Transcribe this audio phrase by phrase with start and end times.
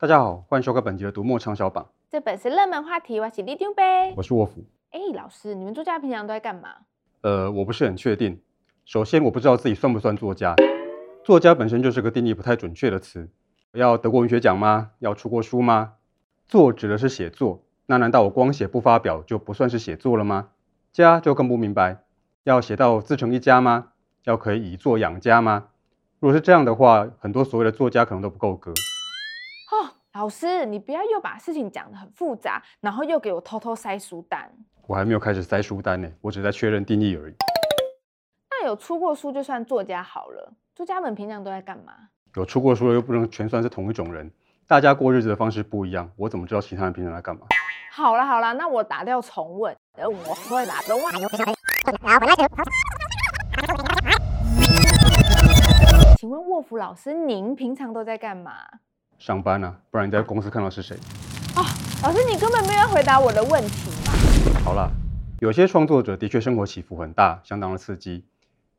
[0.00, 1.86] 大家好，欢迎收看本集的读墨畅销榜。
[2.08, 4.14] 这本是热门话题，我是李丢呗。
[4.16, 4.64] 我是沃夫。
[4.92, 6.70] 哎，老师，你们作家平常都在干嘛？
[7.20, 8.40] 呃，我不是很确定。
[8.86, 10.56] 首先，我不知道自己算不算作家。
[11.22, 13.28] 作家本身就是个定义不太准确的词。
[13.72, 14.92] 要得过文学奖吗？
[15.00, 15.96] 要出过书吗？
[16.48, 20.48] 作指的是写作，那难道我光写不发表就不算是写作了吗？
[20.94, 22.04] 家就更不明白，
[22.44, 23.88] 要写到自成一家吗？
[24.24, 25.66] 要可以以作养家吗？
[26.20, 28.72] 如果是这样的话，很多所谓的作家可能都不够格。
[30.12, 34.50] 哦，老师，你不要又把事情讲得很复杂，然后又给我偷偷塞书单。
[34.86, 37.34] 我还没有开始塞书单呢，我只在确认定义而已。
[38.50, 40.52] 那有出过书就算作家好了。
[40.74, 41.92] 作家们平常都在干嘛？
[42.34, 44.30] 有出过书的又不能全算是同一种人，
[44.66, 47.46] 大家过日子的方式不一样，我怎么知道其他人平常在干嘛？
[47.92, 49.76] 好了好了，那我打掉重问。
[49.96, 50.88] 我会打的。
[56.18, 58.52] 请问沃夫老师，您平常都在干嘛？
[59.20, 60.96] 上班啊，不然你在公司看到是谁？
[61.54, 61.60] 哦，
[62.02, 64.12] 老师，你根本没有回答我的问题嘛。
[64.64, 64.90] 好了，
[65.40, 68.24] 有些创作者的确生活起伏很大，相当的刺激。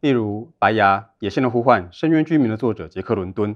[0.00, 3.54] 例如《白牙》《野性的呼唤》《深渊居民》的作者杰克·伦敦，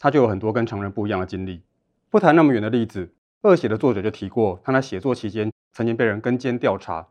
[0.00, 1.62] 他就有很多跟常人不一样的经历。
[2.10, 3.06] 不谈那么远的例子，
[3.48, 7.06] 《恶血》的作者就提过，他在写作期间曾经被人跟监调查。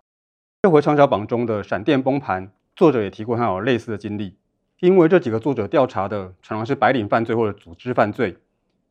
[0.63, 4.35] 这回畅销榜中的《闪电崩盘》，作者也提过他有类似的经历。
[4.81, 8.37] 因为这几个作者调查的常常是白领犯罪或者组织犯罪，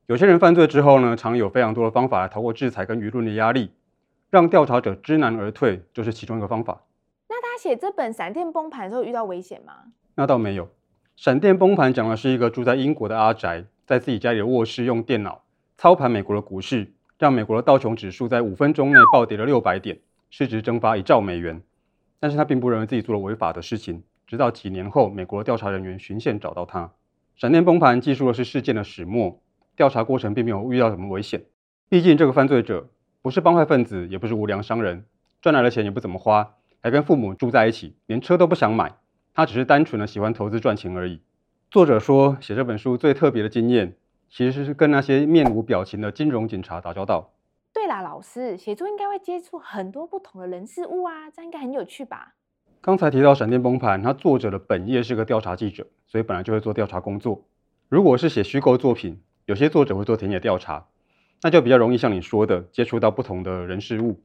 [0.08, 3.72] 有些人犯罪之后呢，常有非常多的方法来逃过制裁跟舆论的压力，
[4.30, 6.84] 让调查者知难而退，就是其中一个方法。
[7.28, 9.72] 那他写这本《闪电崩盘》的时候遇到危险吗？
[10.14, 10.66] 那倒没有，
[11.16, 15.42] 《闪电崩盘》讲的是一个住在英国的阿宅，在自己家里的卧室用电脑
[15.76, 19.98] 操盘美国的股市，让美国的道琼指数在五分钟内暴跌了六百点，
[20.30, 21.60] 市值蒸发一兆美元。
[22.20, 24.04] 但是他并不认为自己做了违法的事情。
[24.24, 26.92] 直到几年后，美国的调查人员循线找到他。
[27.34, 29.42] 闪电崩盘记述的是事件的始末，
[29.76, 31.44] 调查过程并没有遇到什么危险。
[31.88, 32.88] 毕竟这个犯罪者
[33.22, 35.04] 不是帮派分子，也不是无良商人，
[35.40, 38.96] 赚来的钱也不怎么花，还跟父母住在一起，连车都不想买。
[39.34, 41.20] 他只是单纯的喜欢投资赚钱而已。
[41.70, 43.94] 作者说，写这本书最特别的经验，
[44.30, 47.32] 其实是跟那些面无表情的金融警察打交道。
[47.72, 52.34] 对啦，老师，写作应该会接触很多不同的人事物啊，这样应该很有趣吧？
[52.80, 57.44] 刚才提到《闪电崩盘》，他作者的本业是个调查记者，所以本来就会做调查工作。
[57.88, 60.86] 如果是写虚构作品，有些作者会做田野调查，
[61.40, 64.20] 那就比较容易像你说的接触到不同的人事物。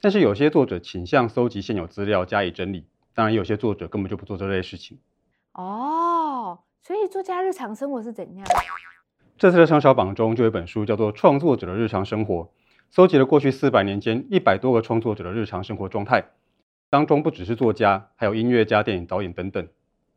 [0.00, 4.98] 但是有些作者倾向搜集现有资料加以整理，当然有些作者根本就不做这类事情。
[5.54, 8.46] 哦，所以作家日常生活是怎样？
[9.36, 12.34] 这次的畅销榜中就有一本书叫做《创作者的日常生活》，
[12.90, 16.30] 搜集了过去四百年间一百多个创作者的日常生活状态。
[16.88, 19.66] 当中不只是作家，还有音乐家、电影导演等等。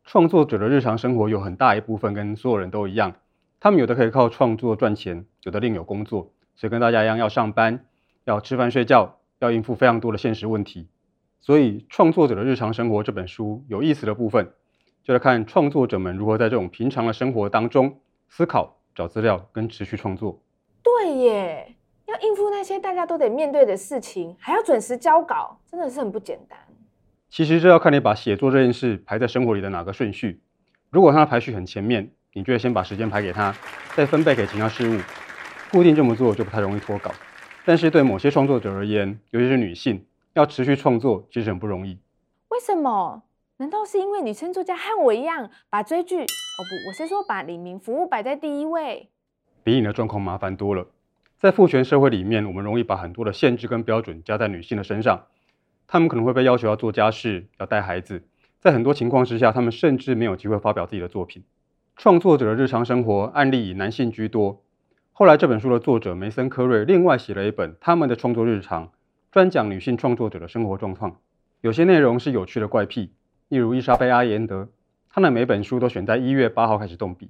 [0.04, 3.16] 创作者的日常生活有很大一部分跟所有人都一样，
[3.64, 7.86] 他们有的可以靠创作赚钱，有的另有工作，所以跟大家一样要上班，
[8.26, 10.90] 要吃饭睡觉，要应付非常多的现实问题。
[11.40, 14.52] 所以《创作者的日常生活》这本书有意思的部分，
[15.02, 20.42] 就来看创作者们如何在这种平常的生活当中思考、找资料跟持续创作。
[20.84, 21.76] 对耶。
[22.08, 26.60] 要应付那些大家都得面对的事情，还要准时交稿，真的是很不简单。
[27.30, 30.42] 其实这要看你把写作这件事排在生活里的哪个顺序。
[30.90, 33.56] 如果它的排序很前面，你就会先把时间排给他，
[33.96, 35.00] 再分配给其他事物。
[35.72, 37.12] 固定这么做就不太容易脱稿。
[37.64, 42.00] 但是对某些创作者而言，尤其是女性，要持续创作其实很不容易。
[42.50, 43.24] 为什么？
[43.58, 46.22] 难道是因为女生作家和我一样，把追剧……
[46.24, 49.10] 哦不，我是说把李明服务摆在第一位？
[49.64, 50.88] 比你的状况麻烦多了。
[51.38, 55.28] 在父权社会里面，我们容易把很多的限制跟标准加在女性的身上。
[55.88, 58.24] 她们可能会被要求要做家事、要带孩子，
[58.60, 61.44] 在很多情况之下，她们甚至没有机会发表自己的作品。
[61.96, 64.64] 创作者的日常生活案例以男性居多。
[65.12, 68.88] 后来这本书的作者梅森·科瑞另外写了一本《他们的创作日常》，
[69.32, 71.18] 专讲女性创作者的生活状况。
[71.62, 73.14] 有些内容是有趣的怪癖，
[73.48, 74.70] 例如伊莎贝·阿言德，
[75.10, 77.30] 她的每本书都选在一月八号开始动笔。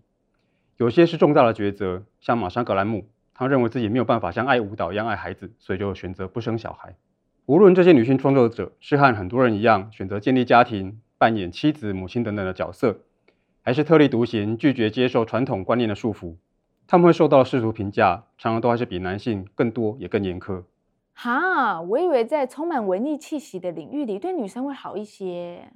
[0.78, 3.08] 有些是重大的抉择，像玛莎·格兰姆。
[3.36, 6.96] 她认为自己没有办法像爱舞蹈一样爱孩子，所以就选择不生小孩。
[7.46, 13.02] 无论这些女性创作者是和很多人一样选择建立家庭、扮演妻子、母亲等等的角色，
[13.66, 16.36] 还是特立独行、拒绝接受传统观念的束缚，
[16.86, 20.64] 他们会受到世俗评价，常常都还是比男性更多也更严苛。
[21.14, 25.72] 哈，我以为在充满文艺气息的领域里，对女生会好一些。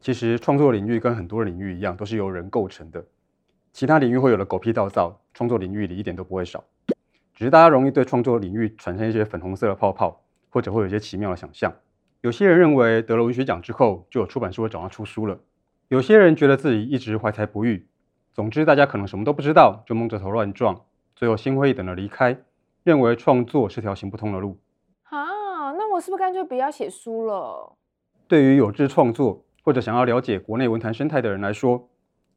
[0.00, 3.02] 其实创作领域跟很多领域一样，都是由人构成的。
[3.72, 6.62] 其他领域会有的狗屁倒灶，创作领域里一点都不会少。
[7.34, 11.72] 只是大家容易对创作领域产生一些粉红色的泡泡，或者会有一些奇妙的想象。
[12.20, 15.36] 有些人认为得了文学奖之后，就有出版社会找他出书了；
[15.88, 17.86] 有些人觉得自己一直怀才不遇。
[18.32, 20.80] 总之，大家可能什么都不知道，就蒙着头乱撞，
[21.14, 22.36] 最后心灰意冷的离开，
[22.82, 24.58] 认为创作是条行不通的路。
[25.04, 27.76] 啊，那我是不是干脆不要写书了？
[28.26, 31.88] 对于有志创作或者想要了解国内文坛生态的人来说，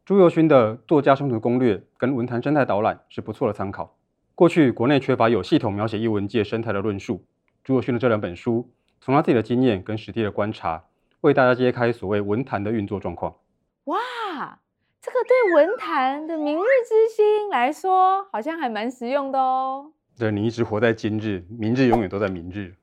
[0.05, 3.95] 朱宥勋的《作家生存攻略》跟《文坛生态导览》是不错的参考。
[4.35, 7.25] 过去国内缺乏有系统描写艺文界生态的论述，
[7.63, 8.69] 朱宥勋的这两本书，
[9.01, 10.83] 从他自己的经验跟实地的观察，
[11.27, 13.35] 为大家揭开所谓文坛的运作状况。
[13.83, 14.59] 哇，
[15.01, 19.91] 这个对文坛的明日之星来说，好像还蛮实用的哦。
[20.17, 22.75] 对，你一直活在今日，明日永远都在明日。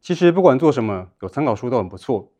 [0.00, 2.32] 其实不管做什么，有参考书都很不错。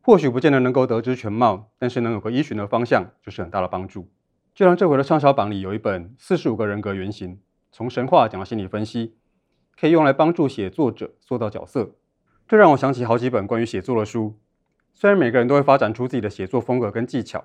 [0.00, 4.08] 或许不见得能够得知全貌，但是能有个依循的方向，就是很大的帮助。
[4.54, 7.36] 就像这回的畅销榜里有一本《四十五个人格原型》，
[7.70, 9.16] 从神话讲到心理分析，
[9.78, 11.96] 可以用来帮助写作者塑造角色。
[12.48, 14.34] 这让我想起好几本关于写作的书。
[14.94, 17.44] 虽然每个人都会发展出自己的写作风格跟技巧，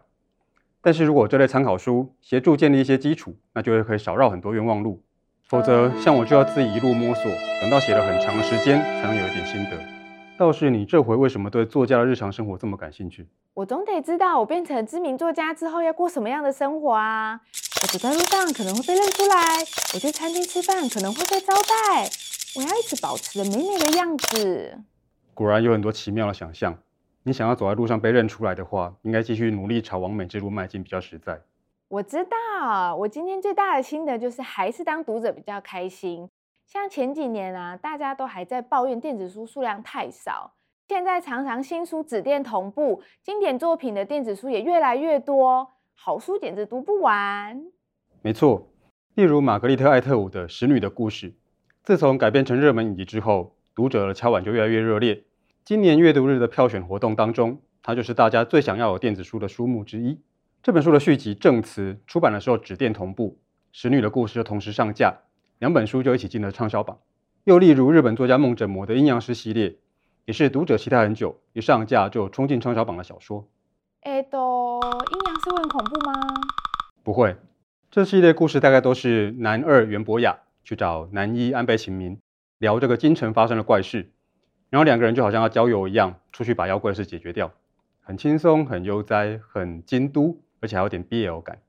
[0.80, 5.02] 但是如果这类参考书协助建立一些基础，那就会可以少绕很多冤枉路。
[5.48, 7.24] 否则，像我就要自己一路摸索，
[7.62, 9.72] 等到写了很长的时间，才能有一点心得。
[10.38, 13.28] 倒是你这回为什么对作家的日常生活这么感兴趣？
[13.56, 17.42] 我总得知道我变成知名作家之后要过什么样的生活啊！
[17.82, 19.60] 我走在路上可能会被认出来，
[19.94, 22.10] 我去餐厅吃饭可能会被招待，
[22.56, 24.78] 我要一直保持着美美的样子。
[25.42, 26.78] 果然有很多奇妙的想象。
[27.24, 31.42] 你想要走在路上被认出来的话，应该继续努力朝完美之路迈进比较实在。
[31.88, 36.30] 我知道，我今天最大的心得就是还是当读者比较开心。
[36.68, 40.54] 像前几年啊，大家都还在抱怨电子书数量太少，
[40.88, 47.62] 现在常常新书纸电同步，经典作品的电子书也越来越多，好书简直读不完。
[48.22, 48.68] 没错，
[49.16, 51.32] 例如玛格丽特·艾特伍的《使女的故事》，
[51.84, 55.24] 自从改编成热门影集之后，读者的敲碗就越来越热烈。
[55.64, 60.20] 今年阅读日的票选活动当中，它就是大家最想要有电子书的书目之一。
[60.64, 63.38] 这本书的续集《证词》出版的时候，纸电同步，
[63.72, 65.14] 《使女的故事》就同时上架，
[65.60, 66.98] 两本书就一起进了畅销榜。
[67.44, 69.76] 又例如日本作家梦枕磨的《阴阳师》系列，
[70.26, 73.48] 也是读者期待很久，一上架就冲进畅销榜的小说。
[74.02, 76.14] 哎，都阴阳师会很恐怖吗？
[77.04, 77.36] 不会，
[77.92, 82.18] 这系列故事大概都是男二袁博雅去找男一安倍晴明
[82.58, 84.12] 聊这个京城发生的怪事。
[84.72, 87.52] 然后两个人就好像要郊游一样，出去把妖怪事解决掉，
[88.02, 91.62] 很轻松、很悠哉、很京都，而且还有点 BL 感。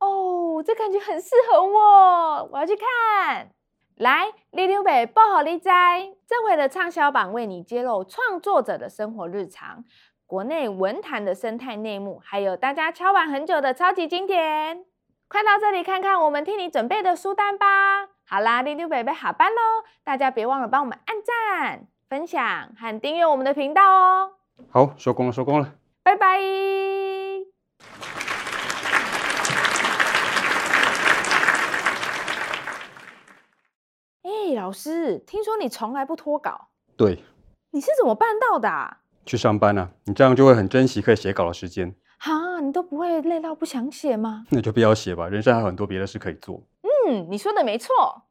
[0.00, 3.50] 哦，这感觉很适合我，我要去看。
[3.94, 6.12] 来，里长伯报好利哉！
[6.26, 9.84] 这回的畅销榜为你揭露创作者的生活日常、
[10.26, 14.84] 国内文坛的生态内幕，还有大家敲碗很久的超级经典。
[15.28, 18.08] 快到这里看看我们替你准备的书单吧。
[18.26, 21.86] 好啦，里长伯要下班喽，大家别忘了帮我们按赞。
[22.10, 22.42] 分享
[22.76, 24.32] 和订阅我们的频道哦。
[24.68, 26.40] 好，收工了，收工了，拜拜。
[34.22, 36.70] 哎，老师，听说你从来不脱稿？
[36.96, 37.22] 对。
[37.70, 39.02] 你是怎么办到的啊？
[39.24, 41.94] 去上班啊，你这样就会很珍惜可以写稿的时间。
[42.18, 44.46] 哈，你都不会累到不想写吗？
[44.50, 46.60] 那就不要写吧，人生还有很多别的事可以做。
[46.82, 48.24] 嗯，你说的没错。